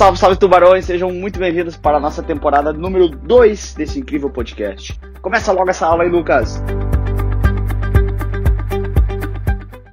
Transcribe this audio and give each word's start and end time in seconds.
Salve, 0.00 0.18
salve 0.18 0.38
tubarões, 0.38 0.86
sejam 0.86 1.12
muito 1.12 1.38
bem-vindos 1.38 1.76
para 1.76 1.98
a 1.98 2.00
nossa 2.00 2.22
temporada 2.22 2.72
número 2.72 3.06
2 3.06 3.74
desse 3.74 3.98
incrível 3.98 4.30
podcast. 4.30 4.98
Começa 5.20 5.52
logo 5.52 5.68
essa 5.68 5.86
aula 5.86 6.04
aí, 6.04 6.08
Lucas. 6.08 6.62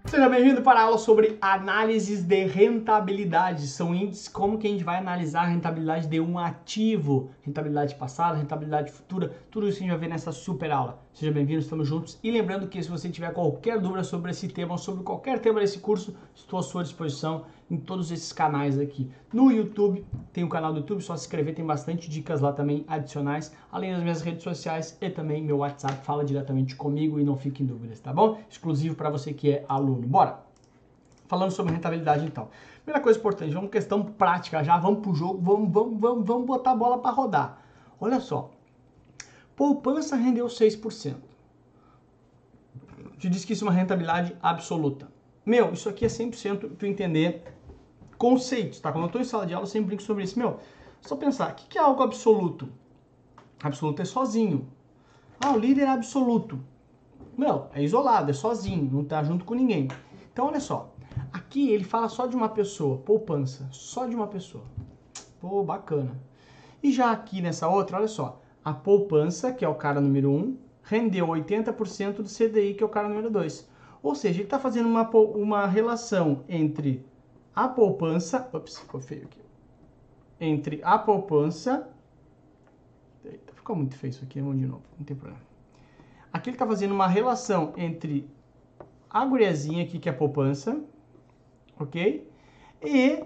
Seja 0.05 0.29
bem-vindo 0.29 0.61
para 0.61 0.79
a 0.79 0.83
aula 0.83 0.97
sobre 0.97 1.37
análises 1.41 2.23
de 2.23 2.45
rentabilidade. 2.45 3.67
São 3.67 3.93
índices 3.93 4.29
como 4.29 4.57
que 4.57 4.65
a 4.65 4.69
gente 4.69 4.83
vai 4.83 4.95
analisar 4.95 5.41
a 5.41 5.47
rentabilidade 5.47 6.07
de 6.07 6.21
um 6.21 6.39
ativo, 6.39 7.29
rentabilidade 7.41 7.93
passada, 7.95 8.37
rentabilidade 8.37 8.93
futura, 8.93 9.33
tudo 9.51 9.67
isso 9.67 9.79
a 9.79 9.81
gente 9.81 9.89
vai 9.89 9.99
ver 9.99 10.07
nessa 10.07 10.31
super 10.31 10.71
aula. 10.71 11.03
Seja 11.13 11.33
bem-vindo, 11.33 11.59
estamos 11.59 11.85
juntos. 11.85 12.17
E 12.23 12.31
lembrando 12.31 12.69
que 12.69 12.81
se 12.81 12.89
você 12.89 13.09
tiver 13.09 13.33
qualquer 13.33 13.77
dúvida 13.77 14.05
sobre 14.05 14.31
esse 14.31 14.47
tema 14.47 14.71
ou 14.71 14.77
sobre 14.77 15.03
qualquer 15.03 15.39
tema 15.39 15.59
desse 15.59 15.79
curso, 15.79 16.15
estou 16.33 16.59
à 16.59 16.63
sua 16.63 16.81
disposição 16.81 17.43
em 17.69 17.77
todos 17.77 18.11
esses 18.11 18.31
canais 18.31 18.79
aqui. 18.79 19.11
No 19.31 19.51
YouTube, 19.51 20.05
tem 20.31 20.43
o 20.43 20.49
canal 20.49 20.71
do 20.71 20.79
YouTube, 20.79 21.01
só 21.01 21.15
se 21.15 21.25
inscrever, 21.25 21.53
tem 21.53 21.65
bastante 21.65 22.09
dicas 22.09 22.39
lá 22.39 22.53
também 22.53 22.85
adicionais, 22.87 23.53
além 23.71 23.91
das 23.91 24.01
minhas 24.01 24.21
redes 24.21 24.43
sociais 24.43 24.97
e 25.01 25.09
também 25.09 25.43
meu 25.43 25.57
WhatsApp, 25.57 26.05
fala 26.05 26.23
diretamente 26.23 26.75
comigo 26.75 27.19
e 27.19 27.23
não 27.23 27.35
fique 27.35 27.63
em 27.63 27.65
dúvidas, 27.65 27.99
tá 27.99 28.13
bom? 28.13 28.39
Exclusivo 28.49 28.95
para 28.95 29.09
você 29.09 29.33
que 29.33 29.51
é 29.51 29.65
aluno. 29.67 30.07
Bora! 30.07 30.39
Falando 31.27 31.51
sobre 31.51 31.73
rentabilidade 31.73 32.25
então. 32.25 32.47
Primeira 32.83 33.03
coisa 33.03 33.19
importante, 33.19 33.53
vamos 33.53 33.69
questão 33.69 34.01
prática 34.01 34.63
já, 34.63 34.77
vamos 34.77 35.01
pro 35.01 35.13
jogo, 35.13 35.41
vamos, 35.41 35.69
vamos, 35.69 35.99
vamos, 35.99 36.25
vamos 36.25 36.45
botar 36.45 36.71
a 36.71 36.75
bola 36.75 36.99
para 36.99 37.11
rodar. 37.11 37.61
Olha 37.99 38.21
só, 38.21 38.49
poupança 39.55 40.15
rendeu 40.15 40.45
6%. 40.47 41.15
Te 43.17 43.27
disse 43.29 43.45
que 43.45 43.53
isso 43.53 43.65
é 43.65 43.67
uma 43.67 43.73
rentabilidade 43.73 44.37
absoluta. 44.41 45.09
Meu, 45.45 45.73
isso 45.73 45.89
aqui 45.89 46.05
é 46.05 46.07
100% 46.07 46.77
tu 46.77 46.85
entender 46.85 47.43
conceitos, 48.17 48.79
tá? 48.79 48.91
Quando 48.91 49.03
eu 49.03 49.07
estou 49.07 49.21
em 49.21 49.25
sala 49.25 49.45
de 49.45 49.53
aula, 49.53 49.65
eu 49.65 49.69
sempre 49.69 49.87
brinco 49.87 50.03
sobre 50.03 50.23
isso. 50.23 50.37
Meu, 50.37 50.59
só 51.01 51.15
pensar, 51.15 51.51
o 51.51 51.55
que 51.55 51.77
é 51.77 51.81
algo 51.81 52.01
absoluto? 52.01 52.69
Absoluto 53.61 54.01
é 54.01 54.05
sozinho. 54.05 54.67
Ah, 55.39 55.51
o 55.51 55.59
líder 55.59 55.83
é 55.83 55.89
absoluto. 55.89 56.59
Não, 57.37 57.67
é 57.73 57.83
isolado, 57.83 58.31
é 58.31 58.33
sozinho, 58.33 58.89
não 58.91 59.03
tá 59.03 59.23
junto 59.23 59.45
com 59.45 59.53
ninguém. 59.53 59.87
Então, 60.33 60.47
olha 60.47 60.59
só. 60.59 60.93
Aqui 61.31 61.69
ele 61.69 61.83
fala 61.83 62.09
só 62.09 62.25
de 62.25 62.35
uma 62.35 62.49
pessoa, 62.49 62.97
poupança, 62.97 63.67
só 63.71 64.05
de 64.05 64.15
uma 64.15 64.27
pessoa. 64.27 64.63
Pô, 65.39 65.63
bacana. 65.63 66.19
E 66.81 66.91
já 66.91 67.11
aqui 67.11 67.41
nessa 67.41 67.67
outra, 67.67 67.97
olha 67.97 68.07
só. 68.07 68.41
A 68.63 68.73
poupança, 68.73 69.51
que 69.51 69.63
é 69.63 69.67
o 69.67 69.75
cara 69.75 70.01
número 70.01 70.31
1, 70.31 70.35
um, 70.35 70.57
rendeu 70.83 71.27
80% 71.27 72.17
do 72.17 72.23
CDI, 72.23 72.73
que 72.73 72.83
é 72.83 72.85
o 72.85 72.89
cara 72.89 73.07
número 73.07 73.29
2. 73.29 73.69
Ou 74.01 74.15
seja, 74.15 74.35
ele 74.35 74.43
está 74.45 74.59
fazendo 74.59 74.87
uma, 74.87 75.07
uma 75.09 75.65
relação 75.67 76.43
entre 76.47 77.05
a 77.57 77.67
poupança. 77.67 78.47
Ops, 78.53 78.77
ficou 78.77 79.01
feio 79.01 79.23
aqui. 79.23 79.41
Entre 80.39 80.79
a 80.83 80.99
poupança. 80.99 81.89
Eita, 83.25 83.51
ficou 83.51 83.75
muito 83.75 83.97
feio 83.97 84.11
isso 84.11 84.23
aqui, 84.23 84.39
vamos 84.39 84.59
de 84.59 84.67
novo, 84.67 84.83
não 84.95 85.03
tem 85.03 85.17
problema. 85.17 85.41
Aqui 86.31 86.51
ele 86.51 86.55
está 86.55 86.67
fazendo 86.67 86.93
uma 86.93 87.07
relação 87.07 87.73
entre 87.75 88.29
a 89.09 89.25
guriazinha 89.25 89.83
aqui, 89.83 89.97
que 89.97 90.07
é 90.07 90.11
a 90.11 90.15
poupança, 90.15 90.79
ok? 91.79 92.29
E 92.79 93.23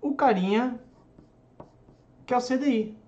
o 0.00 0.14
carinha, 0.14 0.80
que 2.26 2.34
é 2.34 2.36
o 2.36 2.40
CDI. 2.40 2.98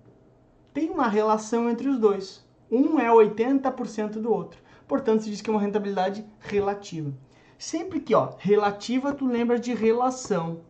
Tem 0.73 0.89
uma 0.89 1.09
relação 1.09 1.69
entre 1.69 1.89
os 1.89 1.99
dois. 1.99 2.47
Um 2.71 2.97
é 3.01 3.09
80% 3.09 4.21
do 4.21 4.31
outro. 4.31 4.61
Portanto, 4.87 5.23
se 5.23 5.29
diz 5.29 5.41
que 5.41 5.49
é 5.49 5.53
uma 5.53 5.61
rentabilidade 5.61 6.25
relativa. 6.39 7.13
Sempre 7.57 7.99
que, 7.99 8.13
ó, 8.13 8.33
relativa, 8.37 9.13
tu 9.13 9.25
lembra 9.25 9.57
de 9.57 9.73
relação. 9.73 10.61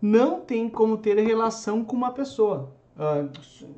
Não 0.00 0.40
tem 0.40 0.68
como 0.68 0.96
ter 0.96 1.18
relação 1.18 1.84
com 1.84 1.96
uma 1.96 2.12
pessoa. 2.12 2.72
Uh, 2.96 3.30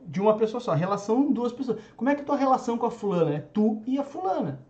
de 0.06 0.20
uma 0.20 0.36
pessoa 0.36 0.60
só. 0.60 0.72
Relação 0.74 1.32
duas 1.32 1.52
pessoas. 1.52 1.78
Como 1.96 2.10
é 2.10 2.14
que 2.14 2.20
é 2.20 2.22
a 2.22 2.26
tua 2.26 2.36
relação 2.36 2.76
com 2.76 2.86
a 2.86 2.90
fulana? 2.90 3.34
É 3.34 3.40
tu 3.40 3.82
e 3.86 3.98
a 3.98 4.04
fulana. 4.04 4.60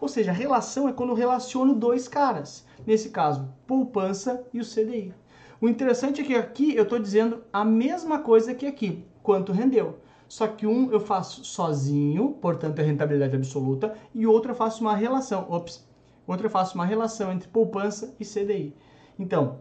Ou 0.00 0.08
seja, 0.08 0.32
relação 0.32 0.88
é 0.88 0.92
quando 0.92 1.10
eu 1.10 1.16
relaciono 1.16 1.74
dois 1.74 2.08
caras. 2.08 2.64
Nesse 2.86 3.10
caso, 3.10 3.52
poupança 3.66 4.44
e 4.52 4.60
o 4.60 4.64
CDI. 4.64 5.12
O 5.60 5.68
interessante 5.68 6.22
é 6.22 6.24
que 6.24 6.34
aqui 6.34 6.74
eu 6.74 6.84
estou 6.84 6.98
dizendo 6.98 7.44
a 7.52 7.64
mesma 7.64 8.20
coisa 8.20 8.54
que 8.54 8.66
aqui. 8.66 9.04
Quanto 9.22 9.52
rendeu. 9.52 9.98
Só 10.26 10.46
que 10.46 10.66
um 10.66 10.90
eu 10.90 11.00
faço 11.00 11.44
sozinho, 11.44 12.38
portanto 12.40 12.78
é 12.78 12.82
rentabilidade 12.82 13.34
absoluta, 13.34 13.94
e 14.14 14.26
outro 14.26 14.52
eu 14.52 14.54
faço 14.54 14.80
uma 14.80 14.94
relação. 14.94 15.46
Ops, 15.50 15.84
outro 16.30 16.46
eu 16.46 16.50
faço 16.50 16.74
uma 16.74 16.84
relação 16.84 17.32
entre 17.32 17.48
poupança 17.48 18.14
e 18.18 18.24
CDI. 18.24 18.74
Então, 19.18 19.58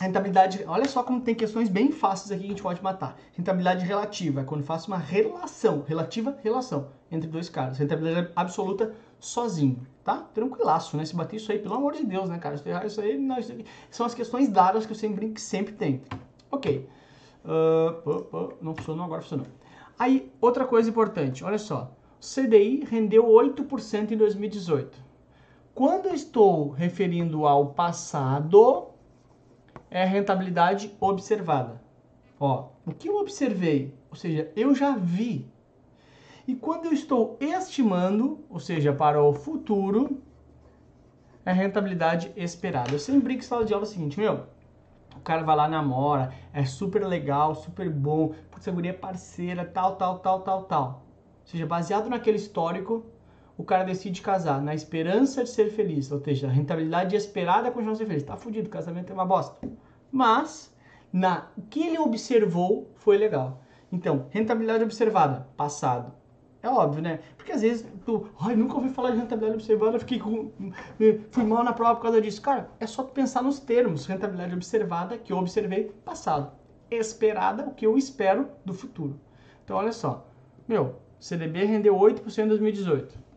rentabilidade, 0.00 0.64
olha 0.66 0.88
só 0.88 1.02
como 1.02 1.20
tem 1.20 1.34
questões 1.34 1.68
bem 1.68 1.92
fáceis 1.92 2.30
aqui 2.30 2.40
que 2.40 2.46
a 2.46 2.50
gente 2.50 2.62
pode 2.62 2.82
matar. 2.82 3.16
Rentabilidade 3.32 3.84
relativa 3.84 4.40
é 4.40 4.44
quando 4.44 4.60
eu 4.60 4.66
faço 4.66 4.88
uma 4.88 4.98
relação, 4.98 5.82
relativa, 5.86 6.36
relação 6.42 6.88
entre 7.10 7.28
dois 7.28 7.48
caras. 7.48 7.78
Rentabilidade 7.78 8.30
absoluta 8.34 8.94
sozinho, 9.18 9.86
tá? 10.04 10.18
Tranquilaço, 10.34 10.96
né? 10.96 11.04
Se 11.04 11.14
bater 11.14 11.36
isso 11.36 11.52
aí, 11.52 11.58
pelo 11.58 11.74
amor 11.74 11.92
de 11.92 12.04
Deus, 12.04 12.28
né, 12.28 12.38
cara? 12.38 12.56
Isso 12.86 13.00
aí, 13.00 13.18
não, 13.18 13.38
isso 13.38 13.52
são 13.90 14.06
as 14.06 14.14
questões 14.14 14.48
dadas 14.48 14.86
que 14.86 14.92
eu 14.92 14.96
sempre, 14.96 15.28
que 15.30 15.40
sempre 15.40 15.74
tem. 15.74 16.02
Ok. 16.50 16.88
Uh, 17.44 18.54
não 18.60 18.74
funcionou, 18.74 19.04
agora 19.04 19.22
funcionou. 19.22 19.46
Aí, 19.98 20.32
outra 20.40 20.64
coisa 20.64 20.88
importante, 20.88 21.44
olha 21.44 21.58
só. 21.58 21.94
CDI 22.20 22.84
rendeu 22.84 23.26
8% 23.26 24.12
em 24.12 24.16
2018. 24.16 25.09
Quando 25.74 26.06
eu 26.06 26.14
estou 26.14 26.70
referindo 26.70 27.46
ao 27.46 27.68
passado, 27.68 28.88
é 29.90 30.02
a 30.02 30.06
rentabilidade 30.06 30.94
observada. 31.00 31.80
Ó, 32.38 32.68
o 32.84 32.92
que 32.92 33.08
eu 33.08 33.16
observei, 33.16 33.94
ou 34.10 34.16
seja, 34.16 34.50
eu 34.56 34.74
já 34.74 34.96
vi. 34.96 35.50
E 36.46 36.54
quando 36.54 36.86
eu 36.86 36.92
estou 36.92 37.36
estimando, 37.40 38.44
ou 38.48 38.58
seja, 38.58 38.92
para 38.92 39.22
o 39.22 39.32
futuro, 39.32 40.20
é 41.44 41.50
a 41.50 41.54
rentabilidade 41.54 42.32
esperada. 42.36 42.92
Eu 42.92 42.98
sempre 42.98 43.20
brinco 43.20 43.42
em 43.42 43.46
sala 43.46 43.64
de 43.64 43.72
aula 43.72 43.84
o 43.84 43.88
seguinte, 43.88 44.18
meu, 44.18 44.46
o 45.16 45.20
cara 45.20 45.42
vai 45.42 45.54
lá, 45.54 45.68
namora, 45.68 46.32
é 46.52 46.64
super 46.64 47.06
legal, 47.06 47.54
super 47.54 47.88
bom, 47.88 48.34
putz, 48.50 48.66
a 48.66 48.72
guria 48.72 48.90
é 48.90 48.94
parceira, 48.94 49.64
tal, 49.64 49.96
tal, 49.96 50.18
tal, 50.18 50.40
tal, 50.40 50.64
tal. 50.64 50.86
Ou 51.42 51.46
seja, 51.46 51.66
baseado 51.66 52.08
naquele 52.08 52.36
histórico, 52.36 53.04
o 53.60 53.64
cara 53.64 53.84
decide 53.84 54.22
casar 54.22 54.62
na 54.62 54.74
esperança 54.74 55.44
de 55.44 55.50
ser 55.50 55.70
feliz, 55.70 56.10
ou 56.10 56.18
seja, 56.18 56.46
a 56.46 56.50
rentabilidade 56.50 57.14
esperada 57.14 57.68
é 57.68 57.70
continuar 57.70 57.94
ser 57.94 58.06
feliz. 58.06 58.22
Tá 58.22 58.34
fudido, 58.34 58.68
o 58.68 58.70
casamento 58.70 59.10
é 59.10 59.14
uma 59.14 59.26
bosta. 59.26 59.68
Mas, 60.10 60.74
na, 61.12 61.48
o 61.58 61.62
que 61.62 61.86
ele 61.86 61.98
observou 61.98 62.90
foi 62.94 63.18
legal. 63.18 63.62
Então, 63.92 64.28
rentabilidade 64.30 64.82
observada, 64.82 65.46
passado. 65.58 66.10
É 66.62 66.70
óbvio, 66.70 67.02
né? 67.02 67.20
Porque 67.36 67.52
às 67.52 67.60
vezes 67.60 67.86
tu, 68.06 68.30
ai, 68.40 68.56
nunca 68.56 68.76
ouvi 68.76 68.88
falar 68.88 69.10
de 69.10 69.18
rentabilidade 69.18 69.54
observada, 69.56 69.98
fiquei 69.98 70.18
com, 70.18 70.50
fui 71.30 71.44
mal 71.44 71.62
na 71.62 71.74
prova 71.74 71.96
por 71.96 72.02
causa 72.02 72.20
disso. 72.20 72.40
Cara, 72.40 72.70
é 72.80 72.86
só 72.86 73.02
tu 73.02 73.12
pensar 73.12 73.42
nos 73.42 73.60
termos. 73.60 74.06
Rentabilidade 74.06 74.54
observada, 74.54 75.18
que 75.18 75.34
eu 75.34 75.36
observei, 75.36 75.92
passado. 76.02 76.50
Esperada, 76.90 77.66
o 77.66 77.74
que 77.74 77.84
eu 77.84 77.98
espero 77.98 78.48
do 78.64 78.72
futuro. 78.72 79.20
Então, 79.62 79.76
olha 79.76 79.92
só. 79.92 80.26
Meu, 80.66 80.96
CDB 81.18 81.64
rendeu 81.66 81.94
8% 81.94 82.38
em 82.38 82.48
2018. 82.48 83.29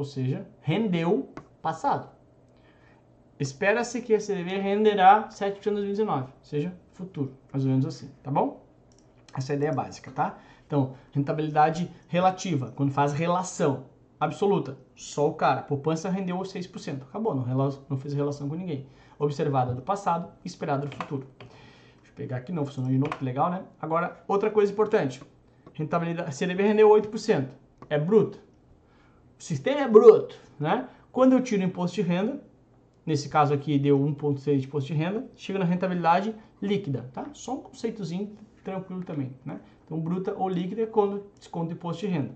Ou 0.00 0.04
seja, 0.06 0.46
rendeu 0.62 1.28
passado. 1.60 2.08
Espera-se 3.38 4.00
que 4.00 4.14
a 4.14 4.18
CDB 4.18 4.56
renderá 4.56 5.28
7% 5.28 5.66
em 5.66 5.74
2019. 5.74 6.22
Ou 6.22 6.28
seja, 6.42 6.74
futuro. 6.94 7.34
Mais 7.52 7.66
ou 7.66 7.70
menos 7.70 7.84
assim, 7.84 8.10
tá 8.22 8.30
bom? 8.30 8.64
Essa 9.36 9.52
é 9.52 9.54
a 9.54 9.56
ideia 9.56 9.72
básica, 9.74 10.10
tá? 10.10 10.38
Então, 10.66 10.94
rentabilidade 11.12 11.90
relativa, 12.08 12.72
quando 12.74 12.92
faz 12.92 13.12
relação 13.12 13.84
absoluta, 14.18 14.78
só 14.96 15.28
o 15.28 15.34
cara. 15.34 15.60
Poupança 15.60 16.08
rendeu 16.08 16.38
6%. 16.38 17.02
Acabou, 17.02 17.34
não, 17.34 17.44
não 17.86 17.98
fez 17.98 18.14
relação 18.14 18.48
com 18.48 18.54
ninguém. 18.54 18.86
Observada 19.18 19.74
do 19.74 19.82
passado, 19.82 20.32
esperada 20.42 20.86
do 20.86 20.96
futuro. 20.96 21.26
Deixa 21.38 22.10
eu 22.10 22.14
pegar 22.16 22.38
aqui, 22.38 22.52
não 22.52 22.64
funcionou 22.64 22.90
de 22.90 22.96
novo, 22.96 23.12
legal, 23.20 23.50
né? 23.50 23.64
Agora, 23.78 24.24
outra 24.26 24.50
coisa 24.50 24.72
importante. 24.72 25.22
Rentabilidade, 25.74 26.34
CDB 26.34 26.62
rendeu 26.62 26.88
8%. 26.88 27.48
É 27.90 27.98
bruto. 27.98 28.48
O 29.40 29.42
sistema 29.42 29.80
é 29.80 29.88
bruto, 29.88 30.38
né? 30.58 30.86
Quando 31.10 31.32
eu 31.32 31.42
tiro 31.42 31.62
o 31.62 31.64
imposto 31.64 31.94
de 31.94 32.02
renda, 32.02 32.44
nesse 33.06 33.30
caso 33.30 33.54
aqui 33.54 33.78
deu 33.78 33.98
1,6 33.98 34.58
de 34.58 34.66
imposto 34.66 34.88
de 34.88 34.92
renda, 34.92 35.26
chega 35.34 35.58
na 35.58 35.64
rentabilidade 35.64 36.34
líquida, 36.60 37.08
tá? 37.14 37.26
Só 37.32 37.54
um 37.54 37.62
conceitozinho 37.62 38.36
tranquilo 38.62 39.02
também, 39.02 39.34
né? 39.42 39.58
Então, 39.82 39.98
bruta 39.98 40.34
ou 40.36 40.46
líquida 40.46 40.82
é 40.82 40.86
quando 40.86 41.24
desconta 41.38 41.72
imposto 41.72 42.06
de 42.06 42.12
renda. 42.12 42.34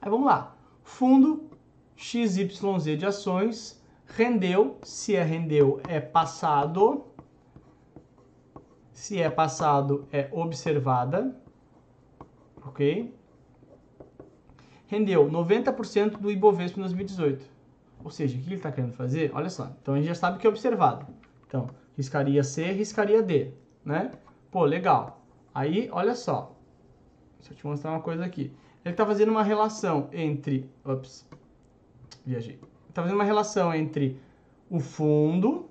Aí 0.00 0.10
vamos 0.10 0.24
lá. 0.24 0.56
Fundo 0.82 1.50
XYZ 1.96 2.98
de 2.98 3.04
ações 3.04 3.78
rendeu, 4.06 4.78
se 4.82 5.14
é 5.14 5.22
rendeu 5.22 5.82
é 5.86 6.00
passado, 6.00 7.04
se 8.90 9.20
é 9.20 9.28
passado 9.28 10.08
é 10.10 10.30
observada, 10.32 11.38
ok? 12.64 13.14
Rendeu 14.88 15.30
90% 15.30 16.18
do 16.18 16.30
Ibovespa 16.30 16.78
em 16.78 16.82
2018. 16.82 17.44
Ou 18.02 18.10
seja, 18.10 18.36
o 18.36 18.40
que 18.40 18.48
ele 18.48 18.56
está 18.56 18.72
querendo 18.72 18.92
fazer? 18.92 19.30
Olha 19.34 19.50
só, 19.50 19.70
então 19.80 19.94
a 19.94 19.98
gente 19.98 20.06
já 20.06 20.14
sabe 20.14 20.38
que 20.38 20.46
é 20.46 20.50
observado. 20.50 21.06
Então, 21.46 21.68
riscaria 21.96 22.42
C, 22.42 22.72
riscaria 22.72 23.22
D, 23.22 23.52
né? 23.84 24.12
Pô, 24.50 24.64
legal. 24.64 25.22
Aí, 25.54 25.88
olha 25.92 26.14
só. 26.14 26.56
Deixa 27.38 27.52
eu 27.52 27.56
te 27.56 27.66
mostrar 27.66 27.90
uma 27.90 28.00
coisa 28.00 28.24
aqui. 28.24 28.52
Ele 28.84 28.94
está 28.94 29.04
fazendo 29.04 29.30
uma 29.30 29.42
relação 29.42 30.08
entre. 30.12 30.70
Ops, 30.84 31.28
viajei. 32.24 32.58
Está 32.88 33.02
fazendo 33.02 33.16
uma 33.16 33.24
relação 33.24 33.74
entre 33.74 34.18
o 34.70 34.80
fundo, 34.80 35.68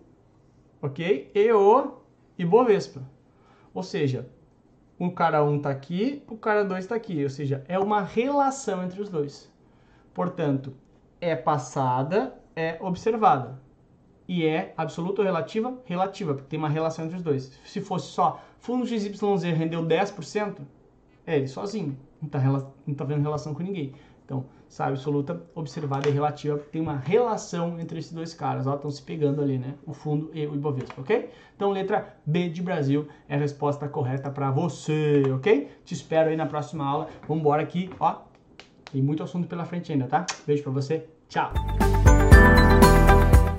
ok? 0.81 1.31
E 1.33 1.51
o 1.51 1.97
Ibovespa. 2.37 3.01
Ou 3.73 3.81
seja, 3.81 4.29
o 4.99 5.11
cara 5.11 5.43
1 5.43 5.49
um 5.49 5.57
está 5.57 5.69
aqui, 5.69 6.23
o 6.27 6.37
cara 6.37 6.63
2 6.63 6.83
está 6.83 6.95
aqui. 6.95 7.23
Ou 7.23 7.29
seja, 7.29 7.63
é 7.67 7.77
uma 7.77 8.01
relação 8.01 8.83
entre 8.83 9.01
os 9.01 9.09
dois. 9.09 9.51
Portanto, 10.13 10.73
é 11.21 11.35
passada, 11.35 12.33
é 12.55 12.77
observada. 12.81 13.59
E 14.27 14.45
é 14.45 14.73
absoluta 14.75 15.21
ou 15.21 15.25
relativa? 15.25 15.77
Relativa, 15.85 16.33
porque 16.33 16.49
tem 16.49 16.59
uma 16.59 16.67
relação 16.67 17.05
entre 17.05 17.17
os 17.17 17.23
dois. 17.23 17.59
Se 17.63 17.79
fosse 17.79 18.07
só 18.07 18.41
fundo 18.59 18.85
XYZ 18.85 19.43
rendeu 19.55 19.85
10%, 19.85 20.57
é 21.27 21.37
ele 21.37 21.47
sozinho. 21.47 21.95
Não 22.19 22.27
está 22.27 22.39
não 22.87 22.95
tá 22.95 23.03
vendo 23.03 23.21
relação 23.21 23.53
com 23.53 23.61
ninguém. 23.61 23.93
Então, 24.25 24.45
sabe 24.67 24.91
absoluta, 24.91 25.41
observada 25.55 26.09
e 26.09 26.11
relativa, 26.11 26.57
tem 26.57 26.81
uma 26.81 26.97
relação 26.97 27.79
entre 27.79 27.99
esses 27.99 28.11
dois 28.11 28.33
caras. 28.33 28.65
Estão 28.65 28.89
se 28.89 29.01
pegando 29.01 29.41
ali, 29.41 29.57
né? 29.57 29.75
O 29.85 29.93
fundo 29.93 30.31
e 30.33 30.45
o 30.45 30.55
Ibovespa, 30.55 30.99
ok? 30.99 31.29
Então, 31.55 31.71
letra 31.71 32.17
B 32.25 32.49
de 32.49 32.61
Brasil 32.61 33.07
é 33.29 33.35
a 33.35 33.39
resposta 33.39 33.87
correta 33.87 34.29
para 34.29 34.51
você, 34.51 35.23
ok? 35.33 35.69
Te 35.85 35.93
espero 35.93 36.29
aí 36.29 36.35
na 36.35 36.45
próxima 36.45 36.85
aula. 36.85 37.07
Vamos 37.27 37.41
embora 37.41 37.61
aqui, 37.61 37.89
ó. 37.99 38.21
Tem 38.91 39.01
muito 39.01 39.23
assunto 39.23 39.47
pela 39.47 39.65
frente 39.65 39.91
ainda, 39.91 40.07
tá? 40.07 40.25
Beijo 40.45 40.63
para 40.63 40.71
você. 40.71 41.07
Tchau! 41.29 41.51